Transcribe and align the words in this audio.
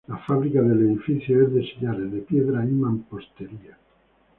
La 0.07 0.17
fábrica 0.17 0.63
del 0.63 0.79
edificio 0.81 1.45
es 1.45 1.53
de 1.53 1.61
sillares 1.63 2.11
de 2.11 2.21
piedra 2.21 2.65
y 2.65 2.69
mampostería. 2.69 3.77